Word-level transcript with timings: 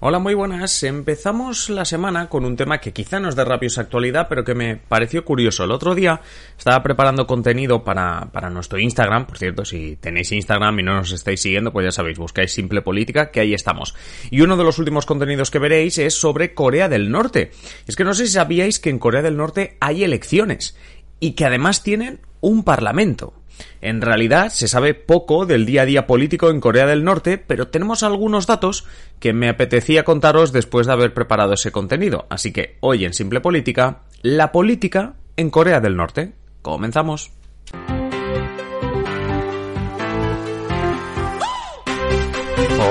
Hola, 0.00 0.18
muy 0.18 0.34
buenas. 0.34 0.82
Empezamos 0.82 1.70
la 1.70 1.84
semana 1.84 2.28
con 2.28 2.44
un 2.44 2.56
tema 2.56 2.78
que 2.78 2.92
quizá 2.92 3.20
no 3.20 3.28
es 3.28 3.36
de 3.36 3.44
rabiosa 3.44 3.82
actualidad, 3.82 4.26
pero 4.28 4.44
que 4.44 4.54
me 4.54 4.76
pareció 4.76 5.24
curioso. 5.24 5.64
El 5.64 5.70
otro 5.70 5.94
día 5.94 6.20
estaba 6.58 6.82
preparando 6.82 7.28
contenido 7.28 7.84
para, 7.84 8.28
para 8.32 8.50
nuestro 8.50 8.78
Instagram. 8.80 9.24
Por 9.24 9.38
cierto, 9.38 9.64
si 9.64 9.96
tenéis 9.96 10.32
Instagram 10.32 10.80
y 10.80 10.82
no 10.82 10.96
nos 10.96 11.12
estáis 11.12 11.40
siguiendo, 11.40 11.72
pues 11.72 11.84
ya 11.84 11.92
sabéis, 11.92 12.18
buscáis 12.18 12.52
Simple 12.52 12.82
Política, 12.82 13.30
que 13.30 13.38
ahí 13.38 13.54
estamos. 13.54 13.94
Y 14.30 14.40
uno 14.40 14.56
de 14.56 14.64
los 14.64 14.78
últimos 14.80 15.06
contenidos 15.06 15.52
que 15.52 15.60
veréis 15.60 15.96
es 15.98 16.14
sobre 16.14 16.54
Corea 16.54 16.88
del 16.88 17.10
Norte. 17.10 17.52
Es 17.86 17.94
que 17.94 18.04
no 18.04 18.14
sé 18.14 18.26
si 18.26 18.32
sabíais 18.32 18.80
que 18.80 18.90
en 18.90 18.98
Corea 18.98 19.22
del 19.22 19.36
Norte 19.36 19.76
hay 19.80 20.02
elecciones 20.02 20.76
y 21.20 21.32
que 21.32 21.46
además 21.46 21.84
tienen 21.84 22.20
un 22.40 22.64
parlamento. 22.64 23.32
En 23.80 24.00
realidad 24.00 24.48
se 24.48 24.68
sabe 24.68 24.94
poco 24.94 25.46
del 25.46 25.66
día 25.66 25.82
a 25.82 25.86
día 25.86 26.06
político 26.06 26.50
en 26.50 26.60
Corea 26.60 26.86
del 26.86 27.04
Norte, 27.04 27.38
pero 27.38 27.68
tenemos 27.68 28.02
algunos 28.02 28.46
datos 28.46 28.86
que 29.20 29.32
me 29.32 29.48
apetecía 29.48 30.04
contaros 30.04 30.52
después 30.52 30.86
de 30.86 30.92
haber 30.92 31.14
preparado 31.14 31.52
ese 31.54 31.72
contenido. 31.72 32.26
Así 32.30 32.52
que 32.52 32.76
hoy 32.80 33.04
en 33.04 33.14
Simple 33.14 33.40
Política, 33.40 34.00
la 34.22 34.52
política 34.52 35.14
en 35.36 35.50
Corea 35.50 35.80
del 35.80 35.96
Norte. 35.96 36.32
Comenzamos. 36.62 37.30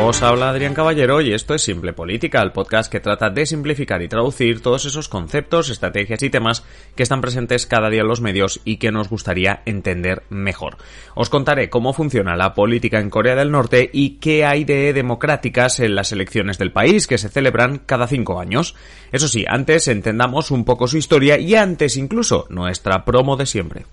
Os 0.01 0.21
habla 0.23 0.49
Adrián 0.49 0.73
Caballero 0.73 1.21
y 1.21 1.33
esto 1.33 1.53
es 1.53 1.61
Simple 1.61 1.93
Política, 1.93 2.41
el 2.41 2.51
podcast 2.51 2.91
que 2.91 2.99
trata 2.99 3.29
de 3.29 3.45
simplificar 3.45 4.01
y 4.01 4.07
traducir 4.07 4.61
todos 4.61 4.85
esos 4.85 5.07
conceptos, 5.07 5.69
estrategias 5.69 6.23
y 6.23 6.29
temas 6.29 6.63
que 6.95 7.03
están 7.03 7.21
presentes 7.21 7.67
cada 7.67 7.89
día 7.89 8.01
en 8.01 8.07
los 8.07 8.19
medios 8.19 8.59
y 8.65 8.77
que 8.77 8.91
nos 8.91 9.09
gustaría 9.09 9.61
entender 9.65 10.23
mejor. 10.29 10.77
Os 11.15 11.29
contaré 11.29 11.69
cómo 11.69 11.93
funciona 11.93 12.35
la 12.35 12.53
política 12.53 12.99
en 12.99 13.09
Corea 13.09 13.35
del 13.35 13.51
Norte 13.51 13.89
y 13.93 14.17
qué 14.17 14.45
hay 14.45 14.65
de 14.65 14.93
democráticas 14.93 15.79
en 15.79 15.95
las 15.95 16.11
elecciones 16.11 16.57
del 16.57 16.71
país 16.71 17.07
que 17.07 17.17
se 17.17 17.29
celebran 17.29 17.77
cada 17.77 18.07
cinco 18.07 18.39
años. 18.39 18.75
Eso 19.11 19.27
sí, 19.27 19.45
antes 19.47 19.87
entendamos 19.87 20.51
un 20.51 20.65
poco 20.65 20.87
su 20.87 20.97
historia 20.97 21.37
y 21.37 21.55
antes 21.55 21.97
incluso 21.97 22.47
nuestra 22.49 23.05
promo 23.05 23.37
de 23.37 23.45
siempre. 23.45 23.85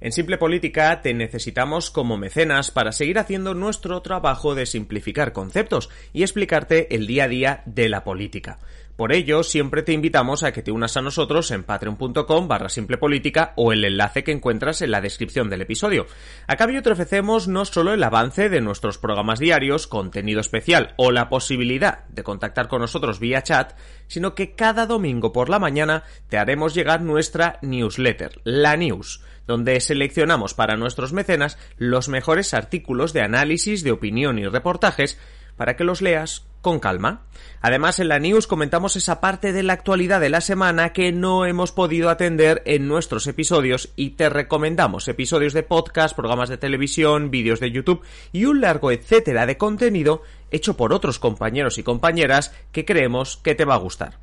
En 0.00 0.12
Simple 0.12 0.38
Política 0.38 1.02
te 1.02 1.12
necesitamos 1.12 1.90
como 1.90 2.16
mecenas 2.16 2.70
para 2.70 2.92
seguir 2.92 3.18
haciendo 3.18 3.54
nuestro 3.54 4.00
trabajo 4.00 4.54
de 4.54 4.66
simplificar 4.66 5.32
conceptos 5.32 5.90
y 6.12 6.22
explicarte 6.22 6.94
el 6.94 7.06
día 7.06 7.24
a 7.24 7.28
día 7.28 7.62
de 7.66 7.88
la 7.88 8.04
política. 8.04 8.58
Por 8.98 9.12
ello, 9.12 9.44
siempre 9.44 9.84
te 9.84 9.92
invitamos 9.92 10.42
a 10.42 10.50
que 10.50 10.60
te 10.60 10.72
unas 10.72 10.96
a 10.96 11.02
nosotros 11.02 11.52
en 11.52 11.62
patreon.com 11.62 12.48
barra 12.48 12.68
simple 12.68 12.98
política 12.98 13.52
o 13.54 13.72
el 13.72 13.84
enlace 13.84 14.24
que 14.24 14.32
encuentras 14.32 14.82
en 14.82 14.90
la 14.90 15.00
descripción 15.00 15.48
del 15.48 15.60
episodio. 15.60 16.06
A 16.48 16.56
cambio 16.56 16.82
te 16.82 16.90
ofrecemos 16.90 17.46
no 17.46 17.64
solo 17.64 17.92
el 17.92 18.02
avance 18.02 18.48
de 18.48 18.60
nuestros 18.60 18.98
programas 18.98 19.38
diarios, 19.38 19.86
contenido 19.86 20.40
especial 20.40 20.94
o 20.96 21.12
la 21.12 21.28
posibilidad 21.28 22.08
de 22.08 22.24
contactar 22.24 22.66
con 22.66 22.80
nosotros 22.80 23.20
vía 23.20 23.44
chat, 23.44 23.78
sino 24.08 24.34
que 24.34 24.56
cada 24.56 24.84
domingo 24.84 25.32
por 25.32 25.48
la 25.48 25.60
mañana 25.60 26.02
te 26.28 26.36
haremos 26.36 26.74
llegar 26.74 27.00
nuestra 27.00 27.60
newsletter, 27.62 28.40
la 28.42 28.76
news 28.76 29.22
donde 29.46 29.80
seleccionamos 29.80 30.54
para 30.54 30.76
nuestros 30.76 31.12
mecenas 31.12 31.56
los 31.76 32.08
mejores 32.08 32.52
artículos 32.52 33.12
de 33.12 33.22
análisis, 33.22 33.84
de 33.84 33.92
opinión 33.92 34.40
y 34.40 34.46
reportajes 34.46 35.20
para 35.56 35.76
que 35.76 35.84
los 35.84 36.02
leas 36.02 36.47
con 36.60 36.80
calma. 36.80 37.22
Además, 37.60 37.98
en 37.98 38.08
la 38.08 38.18
news 38.18 38.46
comentamos 38.46 38.96
esa 38.96 39.20
parte 39.20 39.52
de 39.52 39.62
la 39.62 39.72
actualidad 39.72 40.20
de 40.20 40.30
la 40.30 40.40
semana 40.40 40.92
que 40.92 41.12
no 41.12 41.44
hemos 41.44 41.72
podido 41.72 42.10
atender 42.10 42.62
en 42.66 42.86
nuestros 42.88 43.26
episodios 43.26 43.90
y 43.96 44.10
te 44.10 44.28
recomendamos 44.28 45.08
episodios 45.08 45.52
de 45.52 45.62
podcast, 45.62 46.14
programas 46.14 46.48
de 46.48 46.58
televisión, 46.58 47.30
vídeos 47.30 47.60
de 47.60 47.70
YouTube 47.70 48.02
y 48.32 48.44
un 48.44 48.60
largo 48.60 48.92
etcétera 48.92 49.46
de 49.46 49.56
contenido 49.56 50.22
hecho 50.50 50.76
por 50.76 50.92
otros 50.92 51.18
compañeros 51.18 51.78
y 51.78 51.82
compañeras 51.82 52.54
que 52.72 52.84
creemos 52.84 53.38
que 53.38 53.54
te 53.54 53.64
va 53.64 53.74
a 53.74 53.78
gustar. 53.78 54.18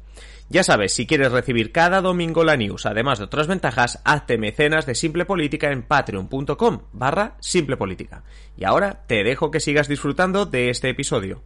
Ya 0.47 0.63
sabes, 0.63 0.93
si 0.93 1.07
quieres 1.07 1.31
recibir 1.31 1.71
cada 1.71 2.01
domingo 2.01 2.43
la 2.43 2.55
news, 2.55 2.85
además 2.85 3.17
de 3.17 3.25
otras 3.25 3.47
ventajas, 3.47 3.99
hazte 4.05 4.37
mecenas 4.37 4.85
de 4.85 4.93
Simple 4.93 5.25
Política 5.25 5.71
en 5.71 5.81
patreon.com 5.81 6.81
barra 6.93 7.35
Simple 7.39 7.77
Política. 7.77 8.23
Y 8.55 8.63
ahora 8.63 9.05
te 9.07 9.23
dejo 9.23 9.49
que 9.49 9.59
sigas 9.59 9.87
disfrutando 9.87 10.45
de 10.45 10.69
este 10.69 10.89
episodio. 10.89 11.41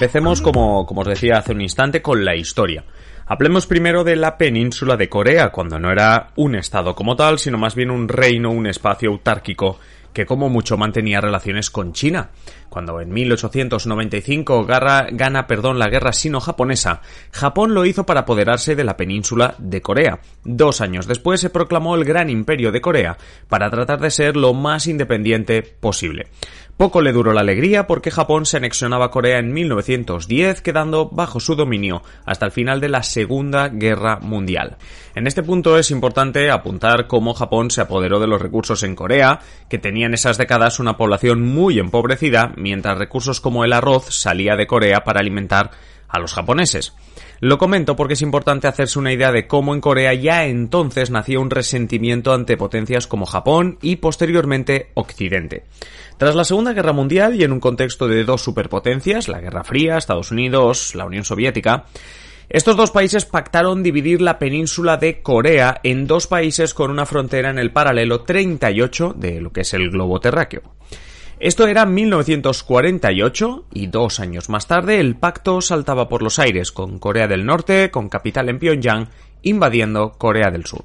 Empecemos, 0.00 0.40
como, 0.40 0.86
como 0.86 1.02
os 1.02 1.06
decía 1.06 1.36
hace 1.36 1.52
un 1.52 1.60
instante, 1.60 2.00
con 2.00 2.24
la 2.24 2.34
historia. 2.34 2.86
Hablemos 3.26 3.66
primero 3.66 4.02
de 4.02 4.16
la 4.16 4.38
península 4.38 4.96
de 4.96 5.10
Corea, 5.10 5.50
cuando 5.50 5.78
no 5.78 5.92
era 5.92 6.30
un 6.36 6.54
estado 6.54 6.94
como 6.94 7.16
tal, 7.16 7.38
sino 7.38 7.58
más 7.58 7.74
bien 7.74 7.90
un 7.90 8.08
reino, 8.08 8.50
un 8.50 8.66
espacio 8.66 9.10
autárquico 9.10 9.78
que 10.12 10.26
como 10.26 10.48
mucho 10.48 10.76
mantenía 10.76 11.20
relaciones 11.20 11.70
con 11.70 11.92
China. 11.92 12.30
Cuando 12.68 13.00
en 13.00 13.12
1895 13.12 14.64
gana 14.64 15.46
perdón, 15.46 15.78
la 15.78 15.88
guerra 15.88 16.12
sino-japonesa, 16.12 17.02
Japón 17.30 17.74
lo 17.74 17.84
hizo 17.84 18.06
para 18.06 18.20
apoderarse 18.20 18.74
de 18.74 18.84
la 18.84 18.96
península 18.96 19.54
de 19.58 19.82
Corea. 19.82 20.20
Dos 20.44 20.80
años 20.80 21.06
después 21.06 21.40
se 21.40 21.50
proclamó 21.50 21.94
el 21.94 22.04
Gran 22.04 22.30
Imperio 22.30 22.72
de 22.72 22.80
Corea 22.80 23.18
para 23.48 23.70
tratar 23.70 24.00
de 24.00 24.10
ser 24.10 24.36
lo 24.36 24.54
más 24.54 24.86
independiente 24.86 25.62
posible. 25.62 26.28
Poco 26.80 27.02
le 27.02 27.12
duró 27.12 27.34
la 27.34 27.42
alegría 27.42 27.86
porque 27.86 28.10
Japón 28.10 28.46
se 28.46 28.56
anexionaba 28.56 29.04
a 29.04 29.10
Corea 29.10 29.38
en 29.38 29.52
1910, 29.52 30.62
quedando 30.62 31.10
bajo 31.10 31.38
su 31.38 31.54
dominio 31.54 32.02
hasta 32.24 32.46
el 32.46 32.52
final 32.52 32.80
de 32.80 32.88
la 32.88 33.02
Segunda 33.02 33.68
Guerra 33.68 34.18
Mundial. 34.22 34.78
En 35.14 35.26
este 35.26 35.42
punto 35.42 35.76
es 35.76 35.90
importante 35.90 36.50
apuntar 36.50 37.06
cómo 37.06 37.34
Japón 37.34 37.70
se 37.70 37.82
apoderó 37.82 38.18
de 38.18 38.28
los 38.28 38.40
recursos 38.40 38.82
en 38.82 38.96
Corea, 38.96 39.40
que 39.68 39.76
tenía 39.76 40.06
en 40.06 40.14
esas 40.14 40.38
décadas 40.38 40.80
una 40.80 40.96
población 40.96 41.42
muy 41.42 41.78
empobrecida, 41.78 42.54
mientras 42.56 42.96
recursos 42.96 43.42
como 43.42 43.62
el 43.66 43.74
arroz 43.74 44.06
salía 44.06 44.56
de 44.56 44.66
Corea 44.66 45.04
para 45.04 45.20
alimentar 45.20 45.72
a 46.08 46.18
los 46.18 46.32
japoneses. 46.32 46.94
Lo 47.40 47.56
comento 47.56 47.96
porque 47.96 48.12
es 48.14 48.22
importante 48.22 48.68
hacerse 48.68 48.98
una 48.98 49.12
idea 49.12 49.32
de 49.32 49.46
cómo 49.46 49.74
en 49.74 49.80
Corea 49.80 50.12
ya 50.12 50.44
entonces 50.44 51.10
nacía 51.10 51.40
un 51.40 51.50
resentimiento 51.50 52.34
ante 52.34 52.58
potencias 52.58 53.06
como 53.06 53.24
Japón 53.24 53.78
y 53.80 53.96
posteriormente 53.96 54.90
Occidente. 54.94 55.64
Tras 56.20 56.34
la 56.34 56.44
Segunda 56.44 56.74
Guerra 56.74 56.92
Mundial 56.92 57.34
y 57.34 57.44
en 57.44 57.52
un 57.52 57.60
contexto 57.60 58.06
de 58.06 58.24
dos 58.24 58.42
superpotencias, 58.42 59.26
la 59.26 59.40
Guerra 59.40 59.64
Fría, 59.64 59.96
Estados 59.96 60.30
Unidos, 60.30 60.94
la 60.94 61.06
Unión 61.06 61.24
Soviética, 61.24 61.86
estos 62.50 62.76
dos 62.76 62.90
países 62.90 63.24
pactaron 63.24 63.82
dividir 63.82 64.20
la 64.20 64.38
península 64.38 64.98
de 64.98 65.22
Corea 65.22 65.80
en 65.82 66.06
dos 66.06 66.26
países 66.26 66.74
con 66.74 66.90
una 66.90 67.06
frontera 67.06 67.48
en 67.48 67.58
el 67.58 67.72
paralelo 67.72 68.20
38 68.24 69.14
de 69.16 69.40
lo 69.40 69.50
que 69.50 69.62
es 69.62 69.72
el 69.72 69.88
globo 69.88 70.20
terráqueo. 70.20 70.60
Esto 71.38 71.66
era 71.66 71.86
1948 71.86 73.64
y 73.72 73.86
dos 73.86 74.20
años 74.20 74.50
más 74.50 74.66
tarde 74.66 75.00
el 75.00 75.16
pacto 75.16 75.62
saltaba 75.62 76.10
por 76.10 76.22
los 76.22 76.38
aires 76.38 76.70
con 76.70 76.98
Corea 76.98 77.28
del 77.28 77.46
Norte, 77.46 77.90
con 77.90 78.10
capital 78.10 78.50
en 78.50 78.58
Pyongyang, 78.58 79.08
invadiendo 79.40 80.18
Corea 80.18 80.50
del 80.50 80.66
Sur. 80.66 80.84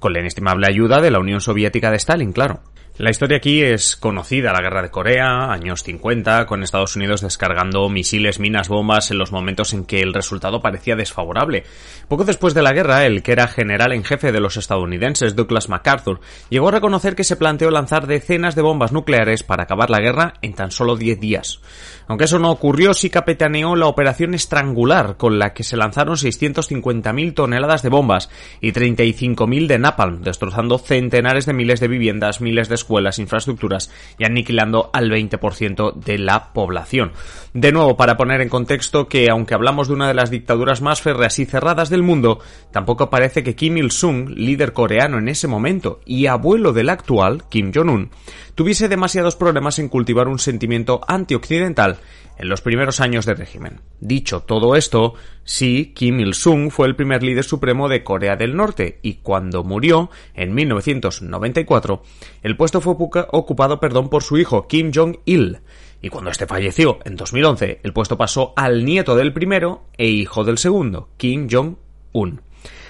Con 0.00 0.12
la 0.12 0.18
inestimable 0.18 0.66
ayuda 0.66 1.00
de 1.00 1.12
la 1.12 1.20
Unión 1.20 1.40
Soviética 1.40 1.92
de 1.92 1.96
Stalin, 1.98 2.32
claro. 2.32 2.73
La 2.96 3.10
historia 3.10 3.38
aquí 3.38 3.60
es 3.60 3.96
conocida, 3.96 4.52
la 4.52 4.60
guerra 4.60 4.80
de 4.80 4.92
Corea, 4.92 5.50
años 5.50 5.82
50, 5.82 6.46
con 6.46 6.62
Estados 6.62 6.94
Unidos 6.94 7.22
descargando 7.22 7.88
misiles, 7.88 8.38
minas, 8.38 8.68
bombas 8.68 9.10
en 9.10 9.18
los 9.18 9.32
momentos 9.32 9.72
en 9.72 9.84
que 9.84 10.00
el 10.00 10.14
resultado 10.14 10.62
parecía 10.62 10.94
desfavorable. 10.94 11.64
Poco 12.06 12.22
después 12.22 12.54
de 12.54 12.62
la 12.62 12.72
guerra, 12.72 13.04
el 13.04 13.24
que 13.24 13.32
era 13.32 13.48
general 13.48 13.90
en 13.90 14.04
jefe 14.04 14.30
de 14.30 14.38
los 14.38 14.56
estadounidenses, 14.56 15.34
Douglas 15.34 15.68
MacArthur, 15.68 16.20
llegó 16.50 16.68
a 16.68 16.70
reconocer 16.70 17.16
que 17.16 17.24
se 17.24 17.34
planteó 17.34 17.72
lanzar 17.72 18.06
decenas 18.06 18.54
de 18.54 18.62
bombas 18.62 18.92
nucleares 18.92 19.42
para 19.42 19.64
acabar 19.64 19.90
la 19.90 19.98
guerra 19.98 20.34
en 20.40 20.54
tan 20.54 20.70
solo 20.70 20.94
10 20.94 21.18
días. 21.18 21.60
Aunque 22.06 22.26
eso 22.26 22.38
no 22.38 22.52
ocurrió, 22.52 22.94
sí 22.94 23.10
capitaneó 23.10 23.74
la 23.74 23.86
operación 23.86 24.34
estrangular, 24.34 25.16
con 25.16 25.40
la 25.40 25.52
que 25.52 25.64
se 25.64 25.76
lanzaron 25.76 26.14
650.000 26.14 27.34
toneladas 27.34 27.82
de 27.82 27.88
bombas 27.88 28.30
y 28.60 28.70
35.000 28.70 29.66
de 29.66 29.78
napalm, 29.80 30.22
destrozando 30.22 30.78
centenares 30.78 31.44
de 31.46 31.54
miles 31.54 31.80
de 31.80 31.88
viviendas, 31.88 32.40
miles 32.40 32.68
de 32.68 32.83
escuelas, 32.84 33.18
infraestructuras 33.18 33.90
y 34.18 34.24
aniquilando 34.24 34.90
al 34.92 35.10
20% 35.10 35.94
de 35.94 36.18
la 36.18 36.52
población. 36.52 37.12
De 37.52 37.72
nuevo, 37.72 37.96
para 37.96 38.16
poner 38.16 38.40
en 38.40 38.48
contexto 38.48 39.08
que 39.08 39.30
aunque 39.30 39.54
hablamos 39.54 39.88
de 39.88 39.94
una 39.94 40.08
de 40.08 40.14
las 40.14 40.30
dictaduras 40.30 40.82
más 40.82 41.02
férreas 41.02 41.38
y 41.38 41.46
cerradas 41.46 41.90
del 41.90 42.02
mundo, 42.02 42.40
tampoco 42.72 43.10
parece 43.10 43.42
que 43.42 43.54
Kim 43.54 43.76
Il-sung, 43.76 44.28
líder 44.28 44.72
coreano 44.72 45.18
en 45.18 45.28
ese 45.28 45.48
momento 45.48 46.00
y 46.04 46.26
abuelo 46.26 46.72
del 46.72 46.90
actual, 46.90 47.44
Kim 47.48 47.72
Jong-un, 47.74 48.10
tuviese 48.54 48.88
demasiados 48.88 49.36
problemas 49.36 49.78
en 49.78 49.88
cultivar 49.88 50.28
un 50.28 50.38
sentimiento 50.38 51.00
antioccidental 51.06 51.98
en 52.36 52.48
los 52.48 52.60
primeros 52.60 53.00
años 53.00 53.26
del 53.26 53.36
régimen. 53.36 53.80
Dicho 54.00 54.40
todo 54.40 54.76
esto, 54.76 55.14
sí, 55.44 55.92
Kim 55.94 56.20
Il-sung 56.20 56.70
fue 56.70 56.86
el 56.86 56.96
primer 56.96 57.22
líder 57.22 57.44
supremo 57.44 57.88
de 57.88 58.02
Corea 58.02 58.36
del 58.36 58.56
Norte 58.56 58.98
y 59.02 59.14
cuando 59.14 59.62
murió, 59.62 60.10
en 60.34 60.54
1994, 60.54 62.02
el 62.42 62.56
puesto 62.56 62.73
fue 62.80 62.94
ocupado 62.94 63.80
perdón, 63.80 64.08
por 64.08 64.22
su 64.22 64.38
hijo 64.38 64.66
Kim 64.66 64.90
Jong-il. 64.94 65.60
Y 66.02 66.10
cuando 66.10 66.30
este 66.30 66.46
falleció 66.46 66.98
en 67.04 67.16
2011, 67.16 67.80
el 67.82 67.92
puesto 67.92 68.18
pasó 68.18 68.52
al 68.56 68.84
nieto 68.84 69.16
del 69.16 69.32
primero 69.32 69.84
e 69.96 70.06
hijo 70.06 70.44
del 70.44 70.58
segundo, 70.58 71.08
Kim 71.16 71.48
Jong-un. 71.50 72.42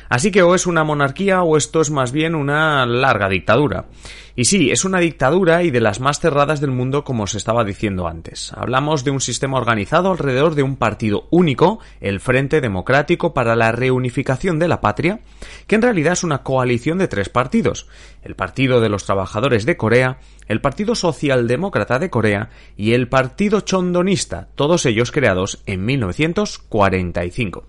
Así 0.09 0.31
que 0.31 0.43
o 0.43 0.55
es 0.55 0.67
una 0.67 0.85
monarquía 0.85 1.43
o 1.43 1.57
esto 1.57 1.81
es 1.81 1.91
más 1.91 2.13
bien 2.13 2.35
una 2.35 2.87
larga 2.87 3.29
dictadura. 3.29 3.87
Y 4.37 4.47
sí, 4.47 4.73
es 4.73 4.85
una 4.85 4.99
dictadura 4.99 5.63
y 5.63 5.71
de 5.71 5.81
las 5.81 6.01
más 6.01 6.19
cerradas 6.19 6.61
del 6.61 6.73
mundo 6.73 7.05
como 7.05 7.23
os 7.23 7.37
estaba 7.37 7.63
diciendo 7.63 8.09
antes. 8.09 8.53
Hablamos 8.55 9.05
de 9.05 9.13
un 9.13 9.21
sistema 9.21 9.59
organizado 9.59 10.11
alrededor 10.11 10.57
de 10.57 10.65
un 10.65 10.75
partido 10.75 11.29
único, 11.31 11.79
el 12.01 12.19
Frente 12.19 12.61
Democrático 12.61 13.33
para 13.33 13.55
la 13.55 13.71
Reunificación 13.71 14.59
de 14.59 14.67
la 14.67 14.81
Patria, 14.81 15.21
que 15.69 15.77
en 15.77 15.83
realidad 15.83 16.15
es 16.15 16.25
una 16.25 16.43
coalición 16.43 16.99
de 16.99 17.07
tres 17.07 17.29
partidos. 17.29 17.87
El 18.25 18.35
Partido 18.35 18.81
de 18.81 18.89
los 18.89 19.05
Trabajadores 19.05 19.67
de 19.67 19.77
Corea, 19.77 20.19
el 20.49 20.61
Partido 20.61 20.97
Socialdemócrata 20.97 22.01
de 22.01 22.11
Corea 22.11 22.51
y 22.77 22.95
el 22.95 23.09
Partido 23.09 23.61
Chondonista, 23.61 24.49
todos 24.57 24.85
ellos 24.85 25.13
creados 25.13 25.63
en 25.67 25.85
1945. 25.85 27.67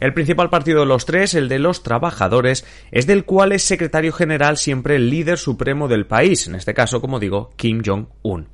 El 0.00 0.12
principal 0.12 0.50
partido 0.50 0.80
de 0.80 0.86
los 0.86 1.06
tres, 1.06 1.34
el 1.34 1.48
de 1.48 1.58
los 1.58 1.82
trabajadores, 1.82 2.66
es 2.90 3.06
del 3.06 3.24
cual 3.24 3.52
es 3.52 3.62
secretario 3.62 4.12
general 4.12 4.56
siempre 4.56 4.96
el 4.96 5.08
líder 5.08 5.38
supremo 5.38 5.88
del 5.88 6.03
país, 6.06 6.46
en 6.46 6.54
este 6.54 6.74
caso, 6.74 7.00
como 7.00 7.18
digo, 7.18 7.52
Kim 7.56 7.82
Jong-un. 7.84 8.48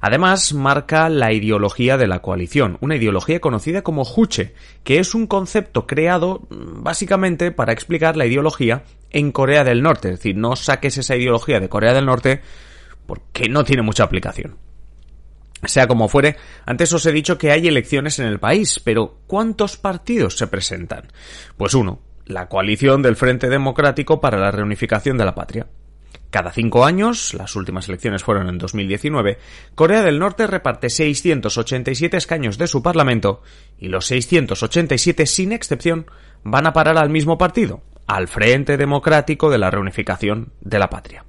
Además, 0.00 0.52
marca 0.52 1.08
la 1.08 1.32
ideología 1.32 1.96
de 1.96 2.06
la 2.06 2.20
coalición, 2.20 2.76
una 2.82 2.96
ideología 2.96 3.40
conocida 3.40 3.80
como 3.80 4.04
Juche, 4.04 4.52
que 4.82 4.98
es 4.98 5.14
un 5.14 5.26
concepto 5.26 5.86
creado 5.86 6.46
mm, 6.50 6.82
básicamente 6.82 7.52
para 7.52 7.72
explicar 7.72 8.16
la 8.16 8.26
ideología 8.26 8.84
en 9.10 9.32
Corea 9.32 9.64
del 9.64 9.82
Norte. 9.82 10.08
Es 10.08 10.16
decir, 10.16 10.36
no 10.36 10.56
saques 10.56 10.98
esa 10.98 11.16
ideología 11.16 11.58
de 11.58 11.70
Corea 11.70 11.94
del 11.94 12.04
Norte 12.04 12.42
porque 13.06 13.48
no 13.48 13.64
tiene 13.64 13.80
mucha 13.80 14.04
aplicación. 14.04 14.58
Sea 15.64 15.86
como 15.86 16.08
fuere, 16.08 16.36
antes 16.66 16.92
os 16.92 17.06
he 17.06 17.12
dicho 17.12 17.38
que 17.38 17.50
hay 17.50 17.66
elecciones 17.66 18.18
en 18.18 18.26
el 18.26 18.38
país, 18.38 18.80
pero 18.84 19.20
¿cuántos 19.26 19.78
partidos 19.78 20.36
se 20.36 20.46
presentan? 20.46 21.10
Pues 21.56 21.72
uno, 21.72 22.00
la 22.26 22.48
coalición 22.48 23.02
del 23.02 23.16
Frente 23.16 23.48
Democrático 23.48 24.20
para 24.20 24.38
la 24.38 24.50
Reunificación 24.50 25.16
de 25.16 25.24
la 25.24 25.34
Patria. 25.34 25.66
Cada 26.30 26.50
cinco 26.50 26.84
años, 26.84 27.34
las 27.34 27.54
últimas 27.56 27.88
elecciones 27.88 28.24
fueron 28.24 28.48
en 28.48 28.58
2019, 28.58 29.38
Corea 29.74 30.02
del 30.02 30.18
Norte 30.18 30.46
reparte 30.46 30.90
687 30.90 32.16
escaños 32.16 32.58
de 32.58 32.66
su 32.66 32.82
Parlamento 32.82 33.42
y 33.78 33.88
los 33.88 34.06
687, 34.06 35.26
sin 35.26 35.52
excepción, 35.52 36.06
van 36.42 36.66
a 36.66 36.72
parar 36.72 36.98
al 36.98 37.10
mismo 37.10 37.38
partido, 37.38 37.82
al 38.06 38.28
Frente 38.28 38.76
Democrático 38.76 39.50
de 39.50 39.58
la 39.58 39.70
Reunificación 39.70 40.52
de 40.60 40.78
la 40.78 40.90
Patria. 40.90 41.24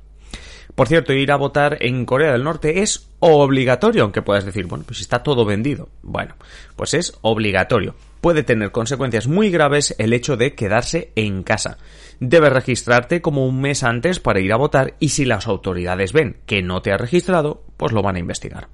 Por 0.76 0.90
cierto, 0.90 1.14
ir 1.14 1.32
a 1.32 1.38
votar 1.38 1.78
en 1.80 2.06
Corea 2.06 2.34
del 2.34 2.44
Norte 2.44 2.82
es 2.82 3.10
obligatorio, 3.20 4.04
aunque 4.04 4.22
puedas 4.22 4.44
decir, 4.44 4.66
bueno, 4.66 4.84
pues 4.86 5.00
está 5.00 5.24
todo 5.24 5.46
vendido. 5.46 5.88
Bueno, 6.02 6.36
pues 6.76 6.94
es 6.94 7.18
obligatorio. 7.22 7.96
Puede 8.26 8.42
tener 8.42 8.72
consecuencias 8.72 9.28
muy 9.28 9.52
graves 9.52 9.94
el 10.00 10.12
hecho 10.12 10.36
de 10.36 10.56
quedarse 10.56 11.12
en 11.16 11.44
casa. 11.44 11.78
Debes 12.20 12.52
registrarte 12.52 13.22
como 13.22 13.46
un 13.46 13.62
mes 13.62 13.84
antes 13.84 14.20
para 14.20 14.40
ir 14.40 14.52
a 14.52 14.58
votar 14.58 14.96
y 15.00 15.10
si 15.10 15.26
las 15.26 15.46
autoridades 15.46 16.12
ven 16.12 16.38
que 16.48 16.64
no 16.64 16.82
te 16.82 16.92
has 16.92 17.00
registrado, 17.00 17.64
pues 17.78 17.92
lo 17.92 18.02
van 18.02 18.16
a 18.16 18.20
investigar. 18.20 18.68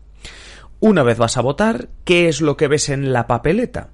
Una 0.80 1.04
vez 1.04 1.18
vas 1.18 1.36
a 1.36 1.42
votar, 1.42 1.90
¿qué 2.06 2.30
es 2.30 2.40
lo 2.40 2.56
que 2.56 2.70
ves 2.70 2.88
en 2.88 3.12
la 3.12 3.28
papeleta? 3.28 3.90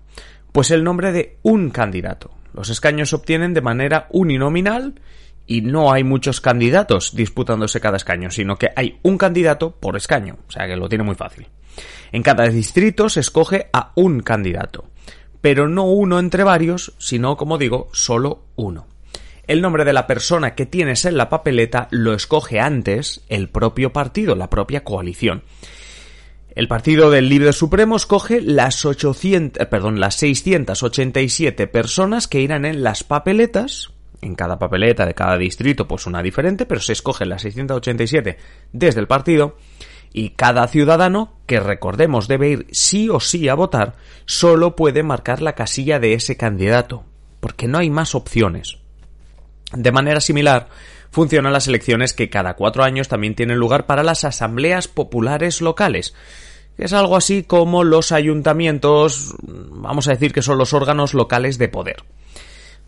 Pues 0.52 0.70
el 0.70 0.84
nombre 0.84 1.12
de 1.12 1.40
un 1.42 1.72
candidato. 1.72 2.30
Los 2.54 2.70
escaños 2.70 3.10
se 3.10 3.16
obtienen 3.16 3.56
de 3.56 3.62
manera 3.62 4.06
uninominal 4.12 5.02
y 5.48 5.62
no 5.62 5.92
hay 5.92 6.04
muchos 6.04 6.40
candidatos 6.40 7.16
disputándose 7.16 7.82
cada 7.82 7.98
escaño, 7.98 8.30
sino 8.30 8.58
que 8.58 8.70
hay 8.76 9.00
un 9.02 9.18
candidato 9.18 9.72
por 9.72 9.98
escaño, 9.98 10.38
o 10.48 10.52
sea 10.52 10.68
que 10.68 10.76
lo 10.76 10.88
tiene 10.88 11.04
muy 11.04 11.16
fácil. 11.16 11.48
En 12.12 12.22
cada 12.22 12.48
distrito 12.48 13.10
se 13.10 13.22
escoge 13.22 13.72
a 13.74 13.92
un 13.96 14.20
candidato, 14.20 14.86
pero 15.48 15.70
no 15.70 15.86
uno 15.86 16.20
entre 16.20 16.44
varios, 16.44 16.92
sino, 16.98 17.38
como 17.38 17.58
digo, 17.58 17.88
solo 17.94 18.42
uno. 18.58 18.86
El 19.48 19.62
nombre 19.62 19.86
de 19.86 19.94
la 19.94 20.06
persona 20.06 20.56
que 20.56 20.66
tienes 20.66 21.06
en 21.06 21.16
la 21.16 21.30
papeleta 21.30 21.88
lo 21.90 22.14
escoge 22.14 22.60
antes 22.60 23.22
el 23.30 23.48
propio 23.48 23.94
partido, 23.94 24.36
la 24.36 24.50
propia 24.50 24.84
coalición. 24.84 25.44
El 26.54 26.68
Partido 26.68 27.10
del 27.10 27.30
Libre 27.30 27.54
Supremo 27.54 27.96
escoge 27.96 28.42
las 28.42 28.84
800, 28.84 29.68
perdón, 29.68 30.02
las 30.02 30.16
687 30.16 31.68
personas 31.68 32.28
que 32.28 32.42
irán 32.42 32.66
en 32.66 32.84
las 32.84 33.06
papeletas 33.06 33.94
en 34.22 34.36
cada 34.36 34.60
papeleta 34.60 35.06
de 35.06 35.14
cada 35.14 35.38
distrito, 35.38 35.88
pues 35.88 36.08
una 36.08 36.22
diferente, 36.22 36.66
pero 36.66 36.82
se 36.82 36.92
escogen 36.92 37.30
las 37.30 37.44
687 37.44 38.36
desde 38.74 39.00
el 39.00 39.08
partido 39.08 39.56
y 40.14 40.32
cada 40.32 40.68
ciudadano, 40.68 41.34
que 41.46 41.60
recordemos 41.60 42.28
debe 42.28 42.50
ir 42.50 42.68
sí 42.72 43.10
o 43.10 43.20
sí 43.20 43.50
a 43.50 43.56
votar, 43.56 43.96
solo 44.26 44.76
puede 44.76 45.04
marcar 45.04 45.42
la 45.42 45.54
casilla 45.54 46.00
de 46.00 46.14
ese 46.14 46.38
candidato, 46.38 47.04
porque 47.40 47.68
no 47.68 47.78
hay 47.78 47.90
más 47.90 48.16
opciones. 48.16 48.78
De 49.74 49.92
manera 49.92 50.22
similar, 50.22 50.70
funcionan 51.12 51.54
las 51.54 51.68
elecciones 51.68 52.14
que 52.14 52.30
cada 52.30 52.56
cuatro 52.56 52.84
años 52.84 53.08
también 53.08 53.36
tienen 53.36 53.58
lugar 53.58 53.86
para 53.86 54.04
las 54.04 54.24
asambleas 54.24 54.88
populares 54.88 55.62
locales. 55.62 56.14
Es 56.78 56.94
algo 56.94 57.18
así 57.18 57.44
como 57.44 57.84
los 57.84 58.12
ayuntamientos, 58.12 59.36
vamos 59.42 60.08
a 60.08 60.12
decir 60.12 60.32
que 60.32 60.42
son 60.42 60.58
los 60.58 60.74
órganos 60.74 61.14
locales 61.14 61.58
de 61.58 61.70
poder. 61.70 62.04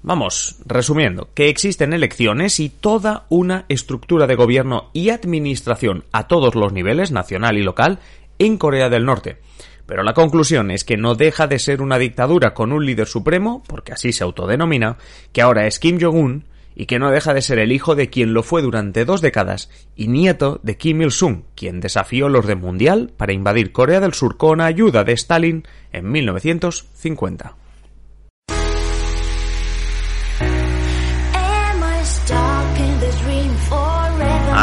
Vamos, 0.02 0.56
resumiendo, 0.66 1.30
que 1.34 1.50
existen 1.50 1.92
elecciones 1.92 2.60
y 2.60 2.70
toda 2.70 3.26
una 3.30 3.66
estructura 3.68 4.28
de 4.28 4.36
gobierno 4.36 4.90
y 4.94 5.10
administración 5.10 6.06
a 6.14 6.28
todos 6.28 6.56
los 6.56 6.72
niveles, 6.72 7.12
nacional 7.12 7.58
y 7.58 7.64
local, 7.64 8.00
en 8.40 8.58
Corea 8.58 8.90
del 8.90 9.06
Norte. 9.06 9.40
Pero 9.86 10.04
la 10.04 10.14
conclusión 10.14 10.72
es 10.72 10.86
que 10.86 10.98
no 10.98 11.16
deja 11.16 11.48
de 11.48 11.60
ser 11.60 11.82
una 11.82 11.98
dictadura 11.98 12.54
con 12.54 12.72
un 12.72 12.86
líder 12.86 13.08
supremo, 13.08 13.62
porque 13.68 13.92
así 13.92 14.14
se 14.14 14.24
autodenomina, 14.24 14.98
que 15.34 15.42
ahora 15.42 15.68
es 15.68 15.80
Kim 15.80 16.00
Jong-un, 16.00 16.46
y 16.76 16.86
que 16.86 16.98
no 16.98 17.12
deja 17.12 17.34
de 17.34 17.42
ser 17.42 17.60
el 17.60 17.74
hijo 17.74 17.96
de 17.96 18.10
quien 18.10 18.34
lo 18.34 18.42
fue 18.42 18.62
durante 18.62 19.04
dos 19.04 19.20
décadas 19.20 19.70
y 19.98 20.08
nieto 20.08 20.62
de 20.64 20.78
Kim 20.78 21.02
Il-sung, 21.02 21.42
quien 21.54 21.82
desafió 21.82 22.28
el 22.28 22.38
orden 22.38 22.62
mundial 22.62 23.12
para 23.18 23.34
invadir 23.34 23.74
Corea 23.74 24.00
del 24.00 24.14
Sur 24.14 24.38
con 24.38 24.62
ayuda 24.62 25.04
de 25.04 25.12
Stalin 25.12 25.68
en 25.92 26.10
1950. 26.10 27.56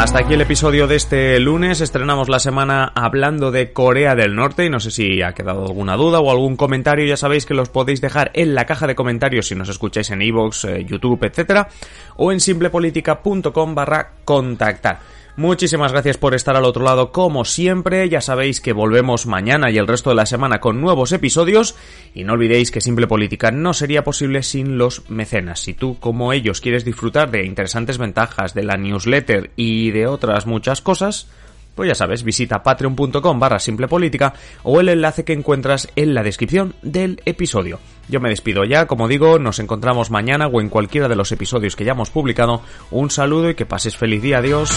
Hasta 0.07 0.21
aquí 0.21 0.35
el 0.35 0.41
episodio 0.41 0.87
de 0.87 0.95
este 0.95 1.41
lunes. 1.41 1.81
Estrenamos 1.81 2.29
la 2.29 2.39
semana 2.39 2.93
hablando 2.95 3.51
de 3.51 3.73
Corea 3.73 4.15
del 4.15 4.37
Norte 4.37 4.65
y 4.65 4.71
no 4.71 4.79
sé 4.79 4.93
si 4.93 5.21
ha 5.21 5.33
quedado 5.33 5.67
alguna 5.67 5.97
duda 5.97 6.21
o 6.21 6.31
algún 6.31 6.57
comentario. 6.57 7.05
Ya 7.05 7.17
sabéis 7.17 7.45
que 7.45 7.55
los 7.55 7.71
podéis 7.71 8.01
dejar 8.01 8.31
en 8.33 8.55
la 8.55 8.67
caja 8.67 8.87
de 8.87 8.95
comentarios 8.95 9.49
si 9.49 9.57
nos 9.57 9.69
escucháis 9.69 10.09
en 10.11 10.23
iVoox, 10.23 10.65
eh, 10.67 10.85
YouTube, 10.85 11.25
etcétera, 11.25 11.69
o 12.19 12.31
en 12.31 12.39
simplepolitica.com 12.39 13.75
barra 13.75 14.13
contactar. 14.25 15.01
Muchísimas 15.37 15.93
gracias 15.93 16.17
por 16.17 16.35
estar 16.35 16.57
al 16.57 16.65
otro 16.65 16.83
lado 16.83 17.13
como 17.13 17.45
siempre, 17.45 18.09
ya 18.09 18.23
sabéis 18.23 18.63
que 18.63 18.73
volvemos 18.73 19.27
mañana 19.27 19.71
y 19.71 19.77
el 19.77 19.87
resto 19.87 20.09
de 20.09 20.17
la 20.17 20.25
semana 20.25 20.61
con 20.61 20.81
nuevos 20.81 21.13
episodios 21.13 21.75
y 22.15 22.25
no 22.25 22.33
olvidéis 22.33 22.71
que 22.71 22.81
Simple 22.81 23.07
Política 23.07 23.51
no 23.51 23.75
sería 23.75 24.03
posible 24.03 24.43
sin 24.43 24.79
los 24.79 25.11
mecenas. 25.11 25.61
Si 25.61 25.75
tú 25.75 25.99
como 26.01 26.33
ellos 26.33 26.63
quieres 26.63 26.87
disfrutar 26.87 27.31
de 27.31 27.45
interesantes 27.45 27.99
ventajas 27.99 28.55
de 28.55 28.65
la 28.65 28.79
newsletter 28.79 29.51
y 29.57 29.91
de 29.91 30.07
otras 30.07 30.47
muchas 30.47 30.81
cosas, 30.81 31.29
pues 31.75 31.89
ya 31.89 31.95
sabes, 31.95 32.25
visita 32.25 32.63
patreon.com 32.63 33.39
barra 33.39 33.59
simplepolítica 33.59 34.33
o 34.63 34.81
el 34.81 34.89
enlace 34.89 35.27
que 35.27 35.35
encuentras 35.35 35.89
en 35.97 36.15
la 36.15 36.23
descripción 36.23 36.75
del 36.81 37.21
episodio. 37.27 37.79
Yo 38.09 38.21
me 38.21 38.31
despido 38.31 38.65
ya, 38.65 38.87
como 38.87 39.07
digo, 39.07 39.39
nos 39.39 39.59
encontramos 39.59 40.11
mañana 40.11 40.47
o 40.47 40.63
en 40.63 40.71
cualquiera 40.71 41.09
de 41.09 41.17
los 41.17 41.31
episodios 41.31 41.77
que 41.77 41.85
ya 41.85 41.93
hemos 41.93 42.11
publicado. 42.11 42.63
Un 42.91 43.11
saludo 43.11 43.51
y 43.51 43.55
que 43.55 43.67
pases 43.67 43.99
feliz 43.99 44.23
día, 44.23 44.39
adiós. 44.39 44.71